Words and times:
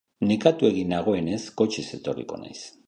Nekatuegi 0.29 0.81
nagoenez, 0.93 1.41
kotxez 1.63 1.87
etorriko 2.01 2.43
naiz. 2.45 2.61